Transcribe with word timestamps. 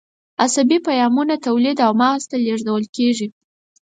عصبي 0.43 0.77
پیغامونه 0.87 1.35
تولید 1.47 1.77
او 1.85 1.91
مغز 2.01 2.23
ته 2.31 2.37
لیږدول 2.45 2.85
کېږي. 2.95 3.27